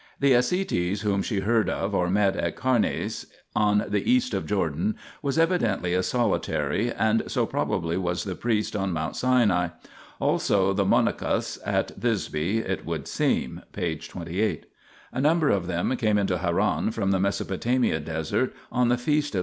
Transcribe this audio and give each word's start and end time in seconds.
The 0.19 0.31
ascitis 0.33 1.01
whom 1.01 1.21
she 1.21 1.41
heard 1.41 1.69
of 1.69 1.93
or 1.93 2.09
met 2.09 2.35
at 2.35 2.55
Carneas 2.55 3.27
on 3.55 3.85
the 3.87 4.11
east 4.11 4.33
of 4.33 4.47
Jordan 4.47 4.95
was 5.21 5.37
evidently 5.37 5.93
a 5.93 6.01
solitary, 6.01 6.91
and 6.91 7.21
so 7.27 7.45
probably 7.45 7.97
was 7.97 8.23
the 8.23 8.33
priest 8.33 8.75
on 8.75 8.93
Mount 8.93 9.15
Sinai: 9.15 9.67
also 10.19 10.73
the 10.73 10.85
monachus 10.85 11.59
at 11.63 11.99
Thisbe, 12.01 12.65
it 12.67 12.83
would 12.83 13.07
seem 13.07 13.61
(p. 13.73 13.95
28). 13.95 14.65
A 15.13 15.21
number 15.21 15.49
of 15.51 15.67
them 15.67 15.95
came 15.97 16.17
into 16.17 16.39
Haran 16.39 16.89
from 16.89 17.11
the 17.11 17.19
Mesopotamia 17.19 17.99
desert 17.99 18.55
on 18.71 18.87
the 18.87 18.97
Feast 18.97 19.35
of 19.35 19.39
S. 19.39 19.39